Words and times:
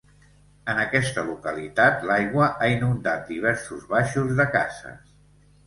En 0.71 0.79
aquesta 0.83 1.25
localitat, 1.27 2.07
l’aigua 2.11 2.49
ha 2.65 2.71
inundat 2.77 3.29
diversos 3.35 3.87
baixos 3.95 4.35
de 4.43 4.51
cases. 4.59 5.01